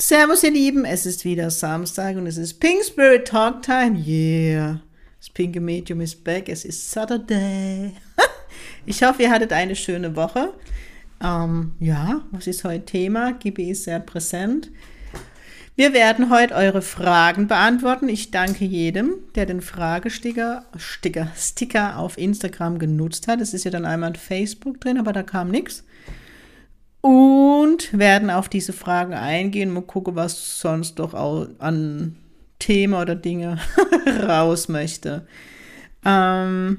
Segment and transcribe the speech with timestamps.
[0.00, 3.98] Servus, ihr Lieben, es ist wieder Samstag und es ist Pink Spirit Talk Time.
[3.98, 4.80] Yeah,
[5.18, 7.94] das pinke Medium ist back, es ist Saturday.
[8.86, 10.54] ich hoffe, ihr hattet eine schöne Woche.
[11.20, 13.32] Ähm, ja, was ist heute Thema?
[13.32, 14.70] Gibi ist sehr präsent.
[15.74, 18.08] Wir werden heute eure Fragen beantworten.
[18.08, 23.40] Ich danke jedem, der den Fragesticker Sticker, Sticker auf Instagram genutzt hat.
[23.40, 25.82] Es ist ja dann einmal Facebook drin, aber da kam nichts
[27.00, 29.70] und werden auf diese Fragen eingehen.
[29.70, 32.16] Mal gucken, was sonst doch an
[32.58, 33.58] Thema oder Dinge
[34.26, 35.26] raus möchte.
[36.04, 36.78] Ähm,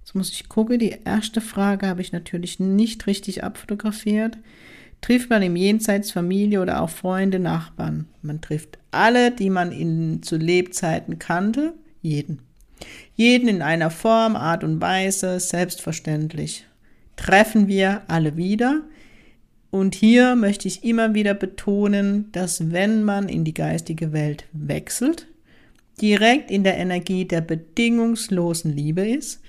[0.00, 0.78] jetzt muss ich gucken.
[0.78, 4.38] Die erste Frage habe ich natürlich nicht richtig abfotografiert.
[5.00, 8.08] Trifft man im Jenseits Familie oder auch Freunde, Nachbarn?
[8.22, 11.74] Man trifft alle, die man in, zu Lebzeiten kannte.
[12.00, 12.40] Jeden.
[13.14, 16.66] Jeden in einer Form, Art und Weise, selbstverständlich
[17.16, 18.82] treffen wir alle wieder.
[19.70, 25.26] Und hier möchte ich immer wieder betonen, dass wenn man in die geistige Welt wechselt,
[26.00, 29.40] direkt in der Energie der bedingungslosen Liebe ist,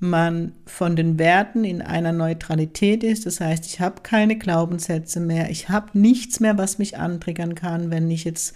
[0.00, 3.26] man von den Werten in einer Neutralität ist.
[3.26, 7.90] Das heißt, ich habe keine Glaubenssätze mehr, ich habe nichts mehr, was mich antriggern kann,
[7.90, 8.54] wenn ich jetzt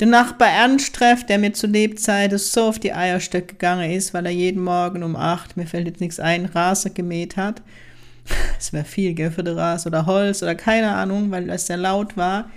[0.00, 4.24] den Nachbar Ernst treffe, der mir zu Lebzeiten so auf die Eierstöcke gegangen ist, weil
[4.24, 7.62] er jeden Morgen um acht, mir fällt jetzt nichts ein, Rasen gemäht hat.
[8.58, 11.76] Es wäre viel, gell, für die Rasen oder Holz oder keine Ahnung, weil das sehr
[11.76, 12.50] laut war.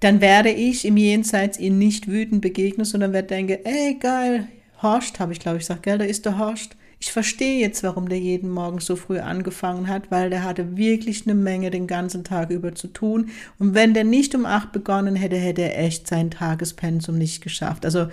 [0.00, 4.48] Dann werde ich im Jenseits ihn nicht wütend begegnen, sondern werde denken, ey, geil,
[4.82, 6.76] Horst, habe ich glaube ich gesagt, gell, da ist der Horst.
[7.00, 11.26] Ich verstehe jetzt, warum der jeden Morgen so früh angefangen hat, weil der hatte wirklich
[11.26, 13.30] eine Menge den ganzen Tag über zu tun.
[13.58, 17.84] Und wenn der nicht um acht begonnen hätte, hätte er echt sein Tagespensum nicht geschafft.
[17.84, 18.08] Also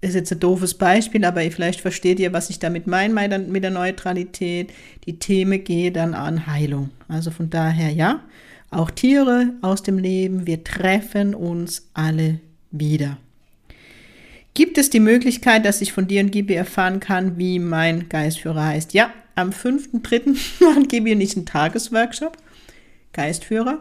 [0.00, 3.70] ist jetzt ein doofes Beispiel, aber vielleicht versteht ihr, was ich damit meine mit der
[3.70, 4.72] Neutralität.
[5.06, 6.90] Die Themen gehen dann an Heilung.
[7.06, 8.20] Also von daher, ja,
[8.70, 12.40] auch Tiere aus dem Leben, wir treffen uns alle
[12.72, 13.18] wieder.
[14.54, 18.66] Gibt es die Möglichkeit, dass ich von dir und Gibi erfahren kann, wie mein Geistführer
[18.66, 18.92] heißt?
[18.92, 20.36] Ja, am 5.3.
[20.64, 22.36] machen Gibi und ich einen Tagesworkshop.
[23.12, 23.78] Geistführer.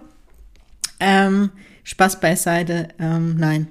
[0.99, 1.51] Ähm,
[1.83, 2.89] Spaß beiseite.
[2.99, 3.67] Ähm, nein,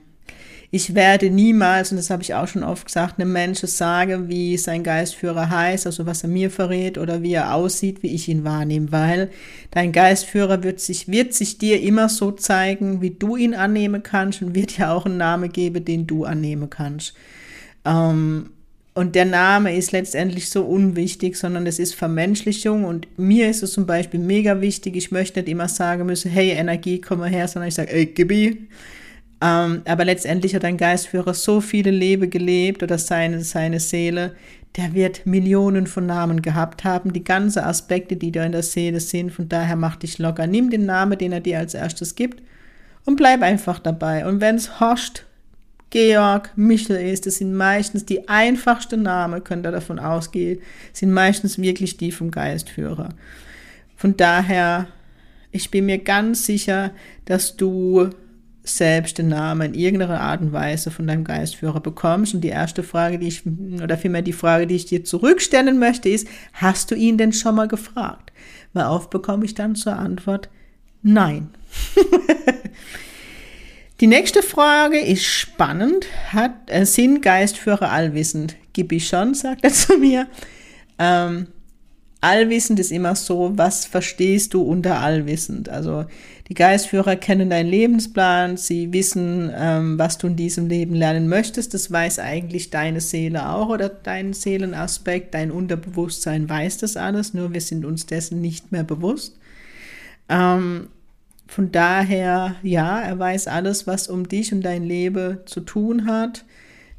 [0.72, 4.56] ich werde niemals, und das habe ich auch schon oft gesagt, einem Menschen sagen, wie
[4.56, 8.44] sein Geistführer heißt, also was er mir verrät oder wie er aussieht, wie ich ihn
[8.44, 9.30] wahrnehme, weil
[9.72, 14.42] dein Geistführer wird sich, wird sich dir immer so zeigen, wie du ihn annehmen kannst
[14.42, 17.14] und wird dir auch einen Namen geben, den du annehmen kannst.
[17.84, 18.50] Ähm,
[18.94, 22.84] und der Name ist letztendlich so unwichtig, sondern es ist Vermenschlichung.
[22.84, 24.96] Und mir ist es zum Beispiel mega wichtig.
[24.96, 28.06] Ich möchte nicht immer sagen müssen, hey Energie, komm mal her, sondern ich sage, ey
[28.06, 28.68] Gibi,
[29.40, 34.34] ähm, aber letztendlich hat ein Geistführer so viele Leben gelebt oder seine, seine Seele,
[34.76, 39.00] der wird Millionen von Namen gehabt haben, die ganzen Aspekte, die da in der Seele
[39.00, 39.32] sind.
[39.32, 40.46] Von daher mach dich locker.
[40.46, 42.42] Nimm den Namen, den er dir als erstes gibt
[43.04, 44.26] und bleib einfach dabei.
[44.26, 45.24] Und wenn es Horst,
[45.90, 50.60] Georg, Michel ist, das sind meistens die einfachsten Namen, könnt ihr davon ausgehen,
[50.92, 53.08] sind meistens wirklich die vom Geistführer.
[53.96, 54.86] Von daher,
[55.50, 56.92] ich bin mir ganz sicher,
[57.24, 58.10] dass du
[58.62, 62.34] selbst den Namen in irgendeiner Art und Weise von deinem Geistführer bekommst.
[62.34, 63.42] Und die erste Frage, die ich,
[63.82, 67.54] oder vielmehr die Frage, die ich dir zurückstellen möchte, ist, hast du ihn denn schon
[67.54, 68.32] mal gefragt?
[68.72, 70.48] Weil oft bekomme ich dann zur Antwort,
[71.02, 71.50] nein.
[74.00, 76.06] die nächste Frage ist spannend.
[76.32, 78.56] Hat, äh, sind Geistführer allwissend?
[78.72, 80.28] Gib ich schon, sagt er zu mir.
[80.98, 81.48] Ähm,
[82.20, 85.68] allwissend ist immer so, was verstehst du unter allwissend?
[85.68, 86.04] Also
[86.48, 91.74] die Geistführer kennen deinen Lebensplan, sie wissen, ähm, was du in diesem Leben lernen möchtest.
[91.74, 97.54] Das weiß eigentlich deine Seele auch oder dein Seelenaspekt, dein Unterbewusstsein weiß das alles, nur
[97.54, 99.38] wir sind uns dessen nicht mehr bewusst.
[100.28, 100.88] Ähm,
[101.46, 106.44] von daher, ja, er weiß alles, was um dich und dein Leben zu tun hat.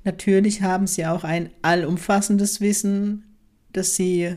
[0.04, 3.24] Natürlich haben sie auch ein allumfassendes Wissen,
[3.72, 4.36] dass sie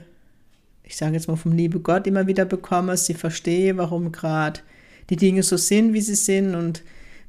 [0.85, 4.61] ich sage jetzt mal vom liebe Gott immer wieder bekomme, sie verstehe, warum gerade
[5.11, 6.83] die Dinge so sind, wie sie sind und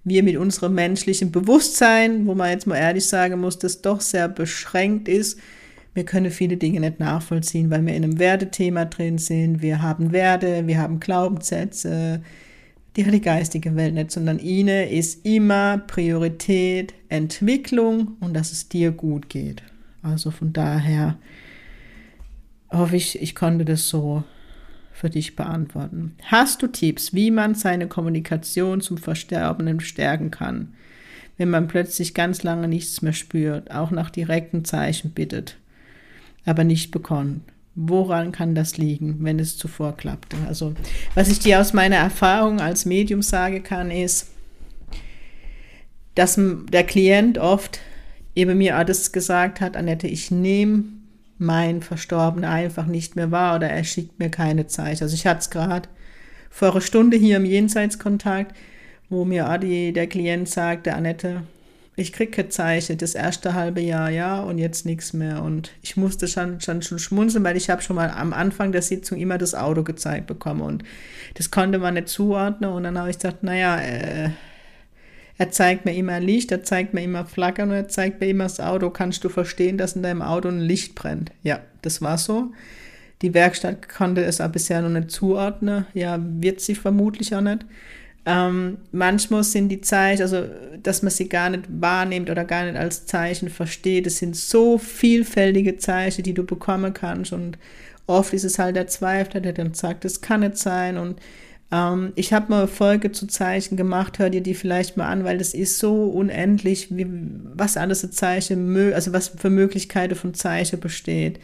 [0.03, 4.29] wir mit unserem menschlichen Bewusstsein, wo man jetzt mal ehrlich sagen muss, das doch sehr
[4.29, 5.39] beschränkt ist,
[5.95, 9.61] wir können viele Dinge nicht nachvollziehen, weil wir in einem Wertethema drin sind.
[9.61, 12.21] Wir haben Werte, wir haben Glaubenssätze,
[12.95, 18.67] die hat die geistige Welt nicht, sondern ihnen ist immer Priorität Entwicklung und dass es
[18.67, 19.63] dir gut geht.
[20.03, 21.17] Also von daher
[22.77, 24.23] hoffe ich, ich konnte das so
[24.95, 26.15] für dich beantworten.
[26.23, 30.73] Hast du Tipps, wie man seine Kommunikation zum Versterbenden stärken kann,
[31.37, 35.57] wenn man plötzlich ganz lange nichts mehr spürt, auch nach direkten Zeichen bittet,
[36.45, 37.41] aber nicht bekommt?
[37.77, 40.37] Woran kann das liegen, wenn es zuvor klappte?
[40.47, 40.73] Also,
[41.13, 44.31] was ich dir aus meiner Erfahrung als Medium sagen kann, ist,
[46.15, 47.81] dass der Klient oft
[48.33, 50.85] eben mir alles gesagt hat, Annette, ich nehme
[51.37, 55.01] mein Verstorbener einfach nicht mehr wahr oder er schickt mir keine Zeit.
[55.01, 55.89] Also ich hatte es gerade
[56.49, 58.55] vor einer Stunde hier im Jenseitskontakt,
[59.09, 61.41] wo mir Adi, der Klient, sagte, Annette,
[61.97, 65.41] ich kriege keine Zeichen, das erste halbe Jahr ja und jetzt nichts mehr.
[65.41, 68.81] Und ich musste schon, schon, schon schmunzeln, weil ich habe schon mal am Anfang der
[68.81, 70.83] Sitzung immer das Auto gezeigt bekommen und
[71.35, 72.71] das konnte man nicht zuordnen.
[72.71, 74.29] Und dann habe ich gesagt, naja, äh,
[75.37, 78.45] er zeigt mir immer Licht, er zeigt mir immer Flackern und er zeigt mir immer
[78.45, 78.89] das Auto.
[78.89, 81.31] Kannst du verstehen, dass in deinem Auto ein Licht brennt?
[81.43, 82.53] Ja, das war so.
[83.21, 85.85] Die Werkstatt konnte es aber bisher noch nicht zuordnen.
[85.93, 87.65] Ja, wird sie vermutlich auch nicht.
[88.25, 90.45] Ähm, manchmal sind die Zeichen, also
[90.81, 94.07] dass man sie gar nicht wahrnimmt oder gar nicht als Zeichen versteht.
[94.07, 97.33] Es sind so vielfältige Zeichen, die du bekommen kannst.
[97.33, 97.57] Und
[98.07, 100.97] oft ist es halt der Zweifler, der dann sagt, das kann nicht sein.
[100.97, 101.19] Und
[101.71, 105.37] ähm, ich habe mal Folge zu Zeichen gemacht, hör dir die vielleicht mal an, weil
[105.37, 107.07] das ist so unendlich, wie,
[107.53, 111.39] was alles für Zeichen, also was für Möglichkeiten von Zeichen besteht.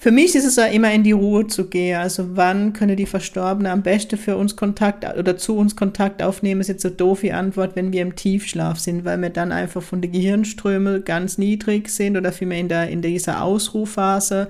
[0.00, 1.98] Für mich ist es ja immer in die Ruhe zu gehen.
[1.98, 6.60] Also wann können die Verstorbenen am besten für uns Kontakt oder zu uns Kontakt aufnehmen,
[6.60, 9.82] ist jetzt so doof die Antwort, wenn wir im Tiefschlaf sind, weil wir dann einfach
[9.82, 14.46] von den Gehirnströmen ganz niedrig sind oder vielmehr in, der, in dieser Ausrufphase.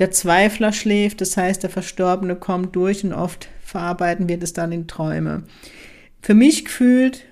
[0.00, 4.72] Der Zweifler schläft, das heißt, der Verstorbene kommt durch und oft verarbeiten wir das dann
[4.72, 5.42] in Träume.
[6.22, 7.26] Für mich gefühlt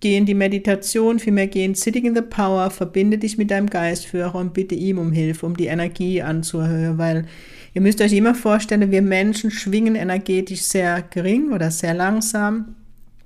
[0.00, 4.52] gehen die Meditation, vielmehr gehen Sitting in the Power, verbinde dich mit deinem Geistführer und
[4.52, 7.26] bitte ihm um Hilfe, um die Energie anzuhören, weil
[7.72, 12.74] ihr müsst euch immer vorstellen, wir Menschen schwingen energetisch sehr gering oder sehr langsam.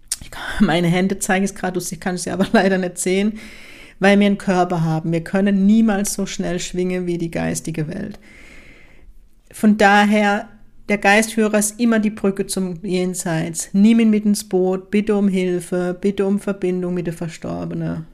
[0.60, 3.38] meine Hände zeige ich es gerade, ich kann es ja aber leider nicht sehen,
[4.00, 5.12] weil wir einen Körper haben.
[5.12, 8.18] Wir können niemals so schnell schwingen wie die geistige Welt.
[9.52, 10.48] Von daher
[10.88, 13.70] der Geistführer ist immer die Brücke zum Jenseits.
[13.72, 18.06] Nimm ihn mit ins Boot, bitte um Hilfe, bitte um Verbindung mit der Verstorbenen.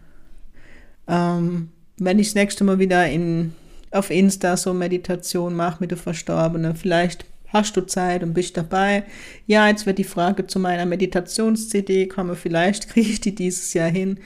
[1.07, 1.69] Ähm,
[1.99, 3.53] wenn ich das nächste Mal wieder in,
[3.91, 9.05] auf Insta so Meditation mache mit der Verstorbenen, vielleicht hast du Zeit und bist dabei.
[9.47, 13.91] Ja, jetzt wird die Frage zu meiner Meditations-CD kommen, vielleicht kriege ich die dieses Jahr
[13.91, 14.19] hin.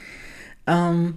[0.65, 1.15] Ähm,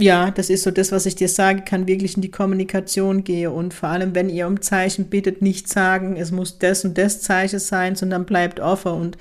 [0.00, 3.50] ja, das ist so das, was ich dir sagen kann, wirklich in die Kommunikation gehe
[3.50, 7.20] und vor allem, wenn ihr um Zeichen bittet, nicht sagen, es muss das und das
[7.20, 9.18] Zeichen sein, sondern bleibt offen und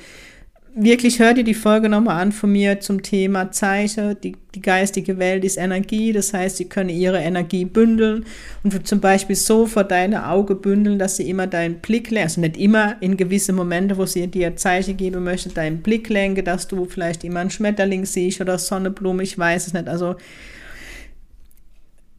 [0.76, 4.16] wirklich hört ihr die Folge nochmal an von mir zum Thema Zeichen.
[4.22, 8.26] Die, die geistige Welt ist Energie, das heißt, sie können ihre Energie bündeln
[8.62, 12.42] und zum Beispiel so vor deine Auge bündeln, dass sie immer deinen Blick lenken, also
[12.42, 16.68] nicht immer in gewisse Momente, wo sie dir Zeichen geben möchte, deinen Blick lenke, dass
[16.68, 19.88] du vielleicht immer einen Schmetterling siehst oder Sonnenblume, ich weiß es nicht.
[19.88, 20.16] Also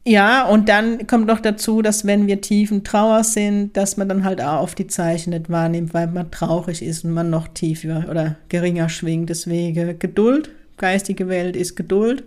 [0.05, 4.23] ja, und dann kommt noch dazu, dass wenn wir tiefen Trauer sind, dass man dann
[4.23, 8.05] halt auch auf die Zeichen nicht wahrnimmt, weil man traurig ist und man noch tiefer
[8.09, 9.29] oder geringer schwingt.
[9.29, 12.23] Deswegen Geduld, geistige Welt ist Geduld.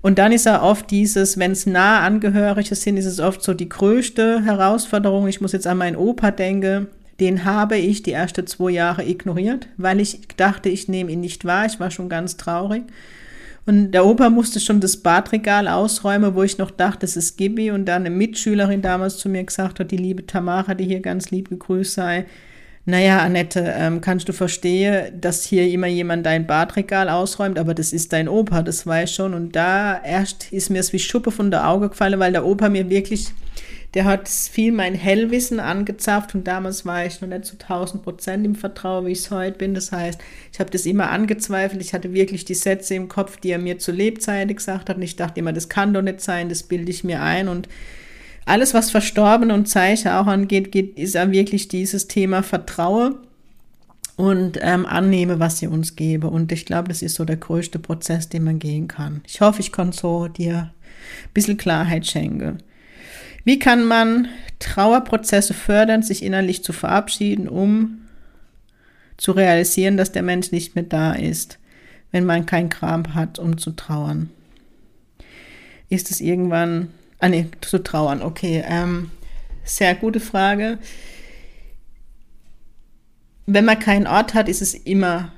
[0.00, 3.52] Und dann ist ja oft dieses, wenn es nah Angehörige sind, ist es oft so
[3.52, 5.28] die größte Herausforderung.
[5.28, 6.86] Ich muss jetzt an meinen Opa denken.
[7.20, 11.44] Den habe ich die ersten zwei Jahre ignoriert, weil ich dachte, ich nehme ihn nicht
[11.44, 11.66] wahr.
[11.66, 12.84] Ich war schon ganz traurig.
[13.68, 17.70] Und der Opa musste schon das Badregal ausräumen, wo ich noch dachte, das ist Gibi.
[17.70, 21.30] Und dann eine Mitschülerin damals zu mir gesagt hat, die liebe Tamara, die hier ganz
[21.30, 22.24] lieb gegrüßt sei,
[22.86, 27.92] naja, Annette, ähm, kannst du verstehen, dass hier immer jemand dein Badregal ausräumt, aber das
[27.92, 29.34] ist dein Opa, das weiß schon.
[29.34, 32.70] Und da erst ist mir es wie Schuppe von der Auge gefallen, weil der Opa
[32.70, 33.28] mir wirklich
[33.94, 38.44] der hat viel mein Hellwissen angezapft und damals war ich noch nicht zu 1000 Prozent
[38.44, 39.74] im Vertrauen, wie ich es heute bin.
[39.74, 40.20] Das heißt,
[40.52, 41.80] ich habe das immer angezweifelt.
[41.80, 44.96] Ich hatte wirklich die Sätze im Kopf, die er mir zu Lebzeiten gesagt hat.
[44.96, 47.48] Und ich dachte immer, das kann doch nicht sein, das bilde ich mir ein.
[47.48, 47.66] Und
[48.44, 53.16] alles, was Verstorben und Zeichen auch angeht, geht, ist ja wirklich dieses Thema Vertrauen
[54.16, 56.28] und ähm, annehme, was sie uns gebe.
[56.28, 59.22] Und ich glaube, das ist so der größte Prozess, den man gehen kann.
[59.26, 60.72] Ich hoffe, ich konnte so dir
[61.24, 62.58] ein bisschen Klarheit schenken.
[63.48, 64.28] Wie kann man
[64.58, 68.02] Trauerprozesse fördern, sich innerlich zu verabschieden, um
[69.16, 71.58] zu realisieren, dass der Mensch nicht mehr da ist,
[72.12, 74.28] wenn man kein Kram hat, um zu trauern?
[75.88, 76.90] Ist es irgendwann,
[77.20, 79.10] ah nee, zu trauern, okay, ähm,
[79.64, 80.78] sehr gute Frage.
[83.46, 85.32] Wenn man keinen Ort hat, ist es immer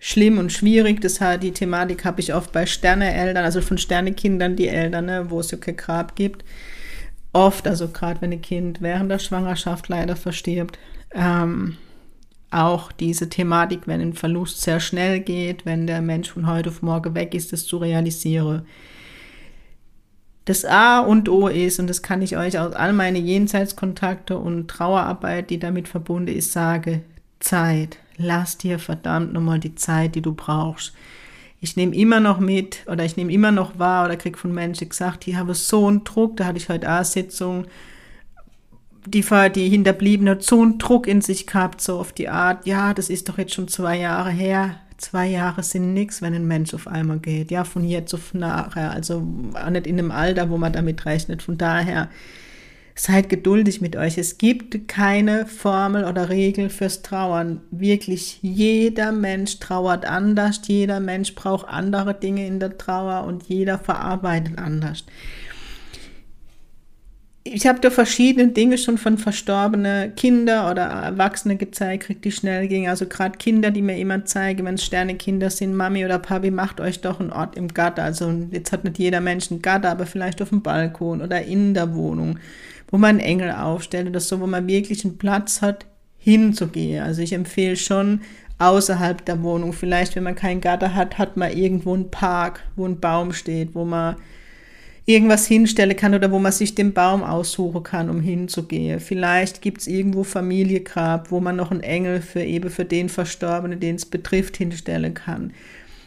[0.00, 1.00] schlimm und schwierig.
[1.00, 5.38] Das die Thematik habe ich oft bei Sterneeltern, also von Sternekindern, die Eltern, ne, wo
[5.38, 6.44] es ja kein Grab gibt
[7.34, 10.78] oft, also gerade wenn ein Kind während der Schwangerschaft leider verstirbt,
[11.12, 11.76] ähm,
[12.50, 16.82] auch diese Thematik, wenn ein Verlust sehr schnell geht, wenn der Mensch von heute auf
[16.82, 18.66] morgen weg ist, das zu realisieren.
[20.46, 24.68] das A und O ist, und das kann ich euch aus all meine Jenseitskontakte und
[24.68, 27.02] Trauerarbeit, die damit verbunden ist, sage,
[27.40, 27.98] Zeit.
[28.16, 30.92] Lass dir verdammt nochmal die Zeit, die du brauchst.
[31.64, 34.88] Ich nehme immer noch mit oder ich nehme immer noch wahr oder krieg von Menschen
[34.88, 37.64] gesagt, ich habe so einen Druck, da hatte ich heute eine Sitzung,
[39.06, 42.92] die, die Hinterbliebene hat so einen Druck in sich gehabt, so auf die Art, ja,
[42.92, 46.72] das ist doch jetzt schon zwei Jahre her, Zwei Jahre sind nichts, wenn ein Mensch
[46.72, 47.50] auf einmal geht.
[47.50, 48.92] Ja, von jetzt auf nachher.
[48.92, 51.42] Also auch nicht in einem Alter, wo man damit rechnet.
[51.42, 52.08] Von daher,
[52.94, 54.18] seid geduldig mit euch.
[54.18, 57.60] Es gibt keine Formel oder Regel fürs Trauern.
[57.70, 60.60] Wirklich jeder Mensch trauert anders.
[60.66, 65.04] Jeder Mensch braucht andere Dinge in der Trauer und jeder verarbeitet anders
[67.46, 72.88] ich habe da verschiedene Dinge schon von verstorbenen Kinder oder Erwachsene gezeigt, die schnell ging.
[72.88, 76.80] Also gerade Kinder, die mir immer zeigen, wenn es Sternekinder sind, Mami oder Papi, macht
[76.80, 78.02] euch doch einen Ort im Gatter.
[78.02, 81.74] Also jetzt hat nicht jeder Mensch einen Gatter, aber vielleicht auf dem Balkon oder in
[81.74, 82.38] der Wohnung,
[82.94, 85.84] wo man Engel aufstellt oder so, wo man wirklich einen Platz hat,
[86.16, 87.02] hinzugehen.
[87.02, 88.20] Also ich empfehle schon
[88.60, 89.72] außerhalb der Wohnung.
[89.72, 93.74] Vielleicht, wenn man keinen Gatter hat, hat man irgendwo einen Park, wo ein Baum steht,
[93.74, 94.14] wo man
[95.06, 99.00] irgendwas hinstellen kann oder wo man sich den Baum aussuchen kann, um hinzugehen.
[99.00, 103.80] Vielleicht gibt es irgendwo Familiegrab, wo man noch einen Engel für eben für den Verstorbenen,
[103.80, 105.52] den es betrifft, hinstellen kann.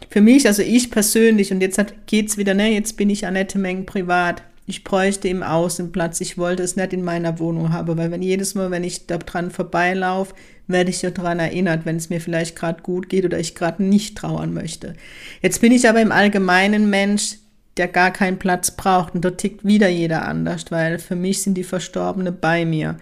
[0.08, 3.58] Für mich, also ich persönlich, und jetzt geht es wieder, ne, jetzt bin ich Annette
[3.58, 4.42] Meng privat.
[4.68, 6.20] Ich bräuchte im Außenplatz.
[6.20, 9.16] Ich wollte es nicht in meiner Wohnung haben, weil wenn jedes Mal, wenn ich da
[9.16, 10.34] dran vorbeilaufe,
[10.66, 13.82] werde ich ja daran erinnert, wenn es mir vielleicht gerade gut geht oder ich gerade
[13.82, 14.92] nicht trauern möchte.
[15.40, 17.38] Jetzt bin ich aber im Allgemeinen Mensch,
[17.78, 19.14] der gar keinen Platz braucht.
[19.14, 22.98] Und dort tickt wieder jeder anders, weil für mich sind die Verstorbenen bei mir.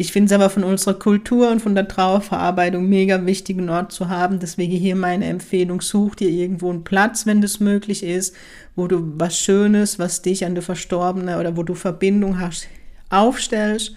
[0.00, 3.90] Ich finde es aber von unserer Kultur und von der Trauerverarbeitung mega wichtig, einen Ort
[3.90, 4.38] zu haben.
[4.38, 8.32] Deswegen hier meine Empfehlung, such dir irgendwo einen Platz, wenn das möglich ist,
[8.76, 12.68] wo du was Schönes, was dich an der Verstorbene oder wo du Verbindung hast,
[13.10, 13.96] aufstellst.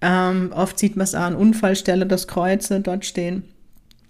[0.00, 3.42] Ähm, oft sieht man es an Unfallstelle, dass Kreuze dort stehen.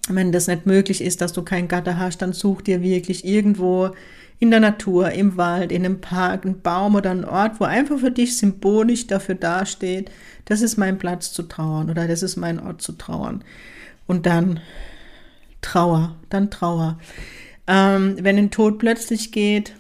[0.08, 3.90] Wenn das nicht möglich ist, dass du keinen Gatter hast, dann such dir wirklich irgendwo
[4.40, 7.98] in der Natur, im Wald, in einem Park, ein Baum oder ein Ort, wo einfach
[7.98, 10.10] für dich symbolisch dafür dasteht,
[10.46, 13.44] das ist mein Platz zu trauern oder das ist mein Ort zu trauern.
[14.06, 14.60] Und dann
[15.60, 16.98] Trauer, dann Trauer.
[17.66, 19.74] Ähm, wenn ein Tod plötzlich geht,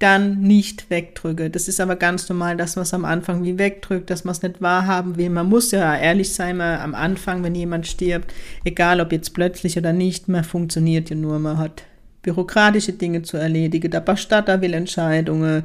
[0.00, 1.48] dann nicht wegdrücke.
[1.48, 4.42] Das ist aber ganz normal, dass man es am Anfang wie wegdrückt, dass man es
[4.42, 5.30] nicht wahrhaben will.
[5.30, 9.78] Man muss ja ehrlich sein, man am Anfang, wenn jemand stirbt, egal ob jetzt plötzlich
[9.78, 11.84] oder nicht, man funktioniert ja nur, man hat
[12.22, 13.90] bürokratische Dinge zu erledigen.
[13.90, 15.64] Der Bestatter will Entscheidungen.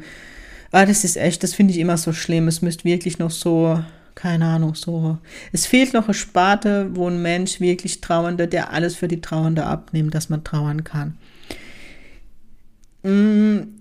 [0.72, 2.48] Ah, das ist echt, das finde ich immer so schlimm.
[2.48, 3.80] Es müsste wirklich noch so,
[4.16, 5.18] keine Ahnung, so.
[5.52, 9.66] Es fehlt noch eine Sparte, wo ein Mensch wirklich Trauernde, der alles für die Trauernde
[9.66, 11.18] abnimmt, dass man trauern kann.
[13.04, 13.76] Mm,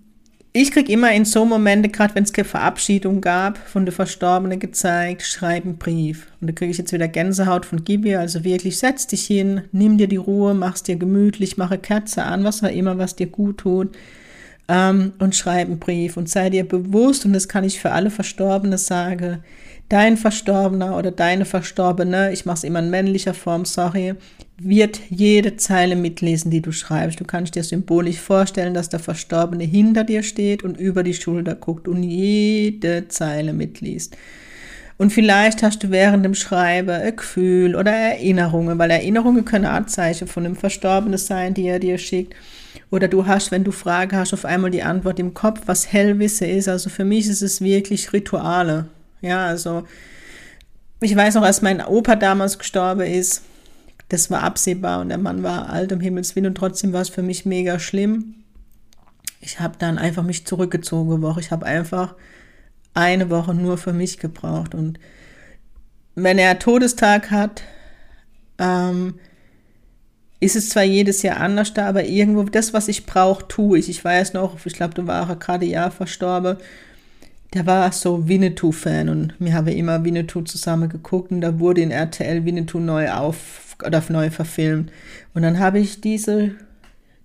[0.58, 4.58] ich kriege immer in so Momente, gerade wenn es keine Verabschiedung gab, von der Verstorbenen
[4.58, 6.28] gezeigt, schreib einen Brief.
[6.40, 9.98] Und da kriege ich jetzt wieder Gänsehaut von Gibi, also wirklich, setz dich hin, nimm
[9.98, 13.58] dir die Ruhe, mach's dir gemütlich, mache Kerze an, was auch immer, was dir gut
[13.58, 13.94] tut.
[14.68, 18.08] Ähm, und schreib einen Brief und sei dir bewusst, und das kann ich für alle
[18.08, 19.42] Verstorbene sagen,
[19.90, 24.14] dein Verstorbener oder deine Verstorbene, ich mache es immer in männlicher Form, sorry,
[24.58, 27.20] wird jede Zeile mitlesen, die du schreibst.
[27.20, 31.54] Du kannst dir symbolisch vorstellen, dass der Verstorbene hinter dir steht und über die Schulter
[31.54, 34.16] guckt und jede Zeile mitliest.
[34.98, 40.26] Und vielleicht hast du während dem Schreiben ein Gefühl oder Erinnerungen, weil Erinnerungen können Anzeichen
[40.26, 42.34] von einem Verstorbenen sein, die er dir schickt.
[42.90, 46.46] Oder du hast, wenn du Fragen hast, auf einmal die Antwort im Kopf, was Hellwisse
[46.46, 46.68] ist.
[46.68, 48.86] Also für mich ist es wirklich Rituale.
[49.20, 49.84] Ja, also
[51.02, 53.42] ich weiß noch, als mein Opa damals gestorben ist,
[54.08, 57.08] das war absehbar und der Mann war alt um Himmels Willen und trotzdem war es
[57.08, 58.34] für mich mega schlimm.
[59.40, 61.40] Ich habe dann einfach mich zurückgezogen Woche.
[61.40, 62.14] Ich habe einfach
[62.94, 64.98] eine Woche nur für mich gebraucht und
[66.14, 67.62] wenn er Todestag hat,
[68.58, 69.14] ähm,
[70.40, 73.88] ist es zwar jedes Jahr anders da, aber irgendwo das, was ich brauche, tue ich.
[73.90, 76.56] Ich weiß noch, ich glaube, du warst gerade Jahr verstorben
[77.54, 81.90] der war so Winnetou-Fan und wir haben immer Winnetou zusammen geguckt und da wurde in
[81.90, 84.90] RTL Winnetou neu auf oder neu verfilmt.
[85.34, 86.52] Und dann habe ich diese,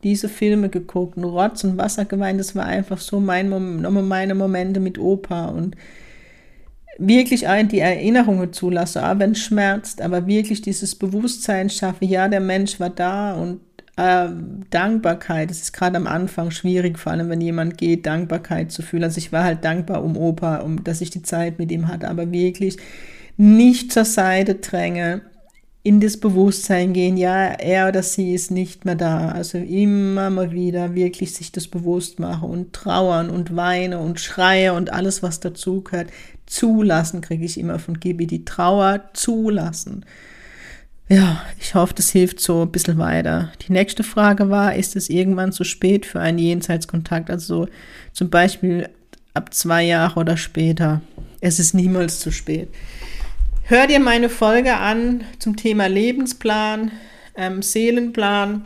[0.04, 2.40] diese Filme geguckt und Rotz und Wasser geweint.
[2.40, 3.50] Das war einfach so mein,
[3.82, 5.76] meine Momente mit Opa und
[6.98, 12.42] wirklich die Erinnerungen zulasse, auch wenn es schmerzt, aber wirklich dieses Bewusstsein schaffe, ja, der
[12.42, 13.62] Mensch war da und
[13.98, 14.30] äh,
[14.70, 19.04] Dankbarkeit, es ist gerade am Anfang schwierig, vor allem wenn jemand geht, Dankbarkeit zu fühlen.
[19.04, 22.10] Also ich war halt dankbar um Opa, um dass ich die Zeit mit ihm hatte,
[22.10, 22.78] aber wirklich
[23.38, 25.22] nicht zur Seite dränge,
[25.84, 29.30] in das Bewusstsein gehen, ja, er oder sie ist nicht mehr da.
[29.30, 34.74] Also immer mal wieder wirklich sich das bewusst machen und trauern und weine und schreie
[34.74, 36.10] und alles, was dazugehört.
[36.46, 40.06] Zulassen kriege ich immer von Gibi, die Trauer zulassen.
[41.10, 43.52] Ja, ich hoffe, das hilft so ein bisschen weiter.
[43.68, 47.30] Die nächste Frage war, ist es irgendwann zu spät für einen Jenseitskontakt?
[47.30, 47.68] Also
[48.14, 48.88] zum Beispiel
[49.34, 51.02] ab zwei Jahre oder später.
[51.42, 52.70] Es ist niemals zu spät.
[53.64, 56.92] Hör dir meine Folge an zum Thema Lebensplan,
[57.36, 58.66] ähm, Seelenplan.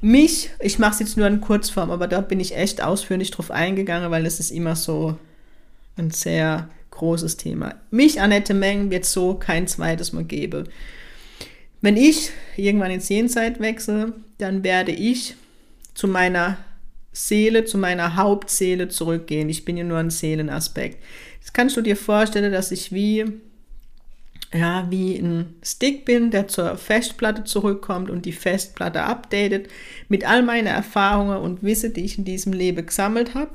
[0.00, 3.50] Mich, ich mache es jetzt nur in Kurzform, aber da bin ich echt ausführlich drauf
[3.50, 5.16] eingegangen, weil es ist immer so
[5.96, 7.74] ein sehr großes Thema.
[7.90, 10.68] Mich, Annette Meng, wird so kein zweites Mal geben.
[11.80, 15.36] Wenn ich irgendwann ins Jenseits wechsle, dann werde ich
[15.94, 16.58] zu meiner
[17.12, 19.48] Seele, zu meiner Hauptseele zurückgehen.
[19.48, 21.02] Ich bin ja nur ein Seelenaspekt.
[21.40, 23.24] Jetzt kannst du dir vorstellen, dass ich wie
[24.52, 29.68] ja, wie ein Stick bin, der zur Festplatte zurückkommt und die Festplatte updatet
[30.08, 33.50] mit all meinen Erfahrungen und Wissen, die ich in diesem Leben gesammelt habe.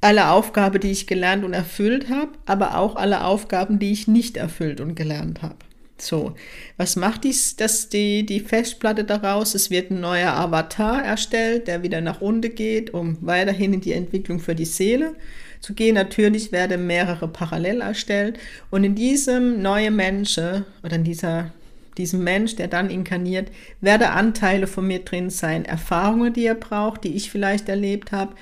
[0.00, 4.36] Alle Aufgaben, die ich gelernt und erfüllt habe, aber auch alle Aufgaben, die ich nicht
[4.36, 5.56] erfüllt und gelernt habe.
[5.98, 6.34] So,
[6.76, 9.54] was macht dies, das, die, die Festplatte daraus?
[9.54, 13.92] Es wird ein neuer Avatar erstellt, der wieder nach unten geht, um weiterhin in die
[13.92, 15.14] Entwicklung für die Seele
[15.62, 15.94] zu gehen.
[15.94, 18.38] Natürlich werden mehrere parallel erstellt
[18.70, 21.52] und in diesem neuen Menschen oder in dieser
[21.98, 23.50] diesem Mensch, der dann inkarniert,
[23.80, 28.34] werden Anteile von mir drin sein, Erfahrungen, die er braucht, die ich vielleicht erlebt habe,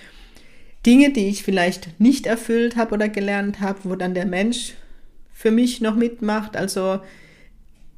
[0.87, 4.75] Dinge, die ich vielleicht nicht erfüllt habe oder gelernt habe, wo dann der Mensch
[5.33, 6.57] für mich noch mitmacht.
[6.57, 7.01] Also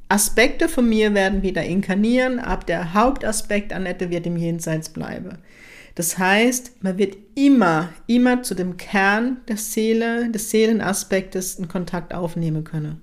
[0.09, 5.39] Aspekte von mir werden wieder inkarnieren, aber der Hauptaspekt Annette wird im Jenseits bleiben.
[5.95, 12.15] Das heißt, man wird immer, immer zu dem Kern der Seele, des Seelenaspektes einen Kontakt
[12.15, 13.01] aufnehmen können.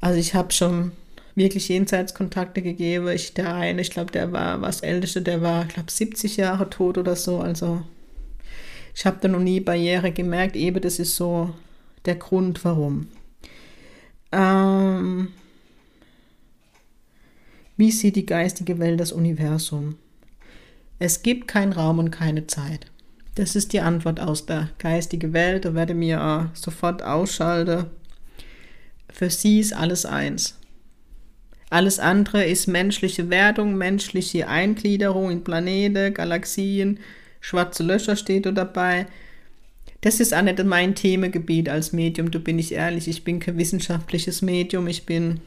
[0.00, 0.92] Also ich habe schon
[1.34, 3.08] wirklich Jenseitskontakte gegeben.
[3.08, 6.68] Ich, der eine, ich glaube, der war was Älteste, der war, ich glaube, 70 Jahre
[6.68, 7.38] tot oder so.
[7.38, 7.82] Also
[8.94, 10.56] ich habe da noch nie Barriere gemerkt.
[10.56, 11.54] Eben, das ist so
[12.04, 13.08] der Grund, warum.
[14.32, 15.28] Ähm,
[17.76, 19.96] wie sieht die geistige Welt das Universum?
[20.98, 22.86] Es gibt keinen Raum und keine Zeit.
[23.36, 25.64] Das ist die Antwort aus der geistigen Welt.
[25.64, 27.86] Da werde ich mir äh, sofort ausschalten.
[29.12, 30.58] Für sie ist alles eins.
[31.70, 36.98] Alles andere ist menschliche Wertung, menschliche Eingliederung in Planeten, Galaxien,
[37.40, 39.06] schwarze Löcher steht da dabei.
[40.00, 43.06] Das ist auch nicht mein Themengebiet als Medium, da bin ich ehrlich.
[43.08, 45.40] Ich bin kein wissenschaftliches Medium, ich bin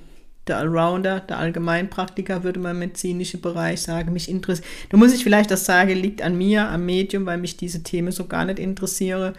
[0.47, 4.67] der Allrounder, der Allgemeinpraktiker, würde man im medizinischen Bereich sagen, mich interessiert.
[4.89, 8.11] Da muss ich vielleicht das sagen, liegt an mir, am Medium, weil mich diese Themen
[8.11, 9.33] so gar nicht interessieren.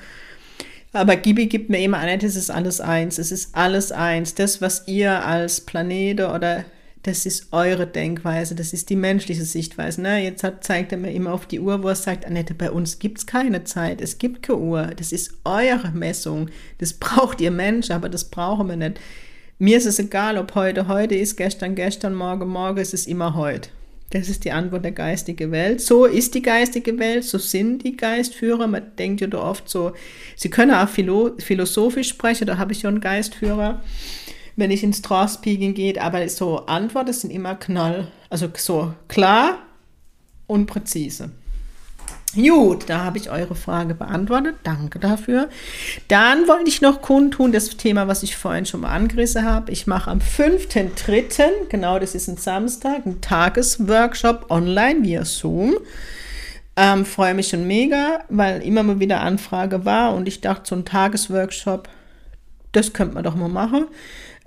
[0.93, 4.35] Aber Gibi gibt mir immer an, es ist alles eins, es ist alles eins.
[4.35, 6.65] Das, was ihr als Planete oder
[7.03, 10.03] das ist eure Denkweise, das ist die menschliche Sichtweise.
[10.03, 10.23] Ne?
[10.23, 13.01] Jetzt hat, zeigt er mir immer auf die Uhr, wo er sagt, Annette, bei uns
[13.01, 17.51] gibt es keine Zeit, es gibt keine Uhr, das ist eure Messung, das braucht ihr
[17.51, 19.01] Mensch, aber das brauchen wir nicht.
[19.63, 23.37] Mir ist es egal, ob heute heute ist, gestern gestern, morgen morgen, es ist immer
[23.37, 23.71] heute.
[24.11, 25.81] Das ist die Antwort der geistigen Welt.
[25.81, 28.67] So ist die geistige Welt, so sind die Geistführer.
[28.67, 29.93] Man denkt ja da oft so,
[30.35, 33.81] sie können auch philo philosophisch sprechen, da habe ich ja einen Geistführer,
[34.57, 39.61] wenn ich ins Trance-Speaking gehe, aber so Antworten sind immer knall, also so klar
[40.49, 41.31] und präzise.
[42.35, 44.57] Gut, da habe ich eure Frage beantwortet.
[44.63, 45.49] Danke dafür.
[46.09, 49.71] Dann wollte ich noch kundtun, das Thema, was ich vorhin schon mal angerissen habe.
[49.71, 55.75] Ich mache am 5.3., genau das ist ein Samstag, einen Tagesworkshop online via Zoom.
[56.75, 60.75] Ähm, freue mich schon mega, weil immer mal wieder Anfrage war und ich dachte, so
[60.75, 61.91] ein Tagesworkshop,
[62.73, 63.89] das könnte man doch mal machen.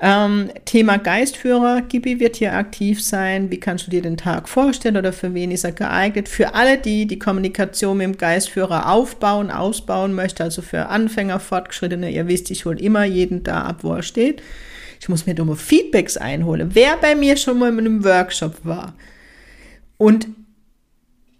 [0.07, 3.49] Ähm, Thema Geistführer, Gibi wird hier aktiv sein.
[3.49, 6.29] Wie kannst du dir den Tag vorstellen oder für wen ist er geeignet?
[6.29, 12.11] Für alle, die die Kommunikation mit dem Geistführer aufbauen, ausbauen möchten, also für Anfänger, Fortgeschrittene,
[12.11, 14.43] ihr wisst, ich hole immer jeden da ab, wo er steht.
[14.99, 16.69] Ich muss mir dumme Feedbacks einholen.
[16.73, 18.93] Wer bei mir schon mal in einem Workshop war
[19.97, 20.27] und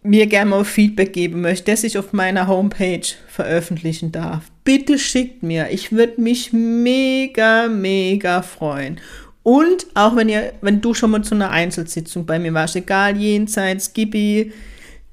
[0.01, 5.43] mir gerne mal Feedback geben möchte, das ich auf meiner Homepage veröffentlichen darf, bitte schickt
[5.43, 5.69] mir.
[5.71, 8.99] Ich würde mich mega, mega freuen.
[9.43, 13.15] Und auch wenn ihr, wenn du schon mal zu einer Einzelsitzung bei mir warst, egal
[13.15, 14.51] jenseits, Gibi,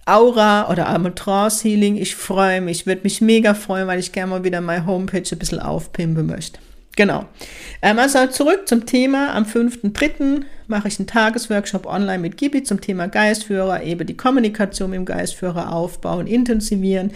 [0.07, 4.31] Aura oder Trance Healing, ich freue mich, ich würde mich mega freuen, weil ich gerne
[4.31, 6.59] mal wieder meine Homepage ein bisschen aufpimpen möchte.
[6.97, 7.27] Genau.
[7.81, 9.35] Ähm, also zurück zum Thema.
[9.35, 10.43] Am 5.3.
[10.67, 15.05] mache ich einen Tagesworkshop online mit Gibi zum Thema Geistführer, eben die Kommunikation mit dem
[15.07, 17.13] Geistführer aufbauen, intensivieren.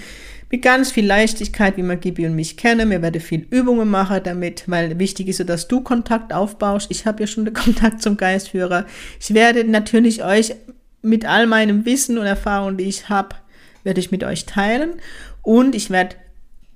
[0.51, 2.91] Mit ganz viel Leichtigkeit, wie man Gibi und mich kennen.
[2.91, 6.91] Wir werden viel Übungen machen damit, weil wichtig ist, dass du Kontakt aufbaust.
[6.91, 8.87] Ich habe ja schon den Kontakt zum Geistführer.
[9.21, 10.55] Ich werde natürlich euch
[11.03, 13.37] mit all meinem Wissen und Erfahrungen, die ich habe,
[13.85, 14.95] werde ich mit euch teilen.
[15.43, 16.17] Und ich werde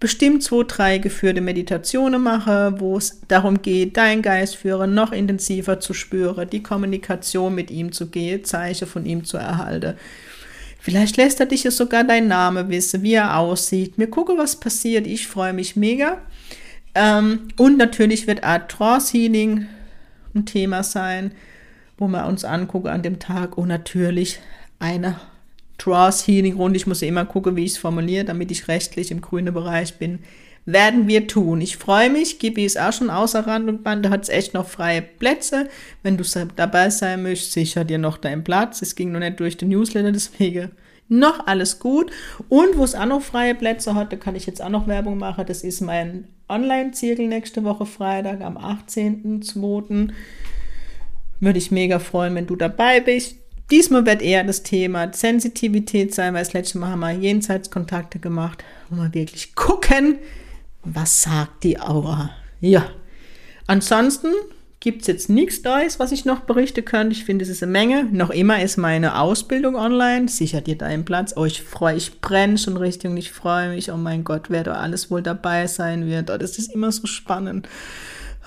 [0.01, 5.93] bestimmt zwei, drei geführte Meditationen machen, wo es darum geht, dein Geistführer noch intensiver zu
[5.93, 9.95] spüren, die Kommunikation mit ihm zu gehen, Zeichen von ihm zu erhalten.
[10.81, 13.95] Vielleicht lässt er dich ja sogar deinen Namen wissen, wie er aussieht.
[13.97, 15.07] Wir gucken, was passiert.
[15.07, 16.19] Ich freue mich mega.
[16.95, 19.67] Ähm, und natürlich wird Art Trance Healing
[20.35, 21.33] ein Thema sein,
[21.99, 23.59] wo wir uns angucken an dem Tag.
[23.59, 24.41] Und natürlich
[24.79, 25.21] eine
[25.77, 26.79] Trance Healing Runde.
[26.79, 30.21] Ich muss immer gucken, wie ich es formuliere, damit ich rechtlich im grünen Bereich bin.
[30.67, 31.61] Werden wir tun.
[31.61, 32.39] Ich freue mich.
[32.39, 34.05] Gibi ist auch schon außer Rand und Band.
[34.05, 35.69] Da hat es echt noch freie Plätze.
[36.03, 36.25] Wenn du
[36.57, 38.83] dabei sein möchtest, sicher dir noch deinen Platz.
[38.83, 40.71] Es ging noch nicht durch den Newsletter, deswegen
[41.09, 42.11] noch alles gut.
[42.49, 45.19] Und wo es auch noch freie Plätze hat, da kann ich jetzt auch noch Werbung
[45.19, 45.45] machen.
[45.47, 50.11] Das ist mein Online-Zirkel nächste Woche Freitag am 18.02.
[51.41, 53.37] Würde ich mega freuen, wenn du dabei bist.
[53.71, 58.65] Diesmal wird eher das Thema Sensitivität sein, weil das letzte Mal haben wir Jenseitskontakte gemacht,
[58.89, 60.19] wo wir wirklich gucken,
[60.83, 62.31] was sagt die Aura.
[62.61, 62.87] Ja,
[63.67, 64.29] ansonsten
[64.81, 67.13] gibt es jetzt nichts Neues, was ich noch berichten könnte.
[67.13, 68.05] Ich finde, es ist eine Menge.
[68.11, 70.29] Noch immer ist meine Ausbildung online.
[70.29, 71.35] Sichert dir deinen Platz.
[71.37, 73.93] Oh, ich freue, ich brenne schon richtig und ich freue mich.
[73.93, 76.31] Oh mein Gott, wer da alles wohl dabei sein wird.
[76.31, 77.69] Oh, das ist immer so spannend.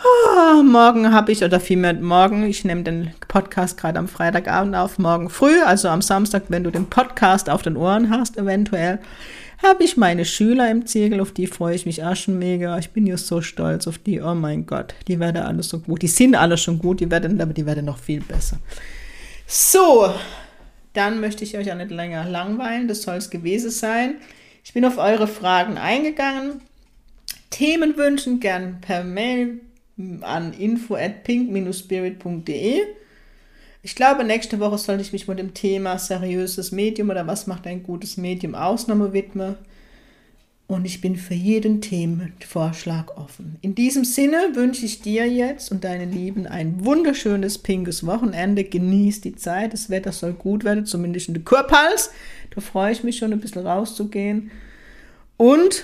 [0.03, 4.97] Oh, morgen habe ich, oder vielmehr morgen, ich nehme den Podcast gerade am Freitagabend auf,
[4.97, 8.99] morgen früh, also am Samstag, wenn du den Podcast auf den Ohren hast, eventuell,
[9.63, 12.77] habe ich meine Schüler im Zirkel, auf die freue ich mich auch schon mega.
[12.77, 16.01] Ich bin ja so stolz auf die, oh mein Gott, die werden alle so gut.
[16.01, 18.57] Die sind alle schon gut, die werden, aber die werden noch viel besser.
[19.47, 20.13] So,
[20.93, 24.15] dann möchte ich euch auch nicht länger langweilen, das soll es gewesen sein.
[24.63, 26.61] Ich bin auf eure Fragen eingegangen.
[27.49, 29.59] Themen wünschen gern per Mail
[30.21, 32.81] an info at pink-spirit.de.
[33.85, 37.67] Ich glaube, nächste Woche sollte ich mich mit dem Thema seriöses Medium oder was macht
[37.67, 39.57] ein gutes Medium Ausnahme widmen.
[40.67, 43.57] Und ich bin für jeden Themenvorschlag offen.
[43.59, 48.63] In diesem Sinne wünsche ich dir jetzt und deinen Lieben ein wunderschönes pinkes Wochenende.
[48.63, 49.73] Genieß die Zeit.
[49.73, 52.11] Das Wetter soll gut werden, zumindest in der Kurpals.
[52.55, 54.49] Da freue ich mich schon ein bisschen rauszugehen.
[55.35, 55.83] Und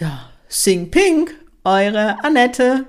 [0.00, 2.86] ja, sing pink, eure Annette.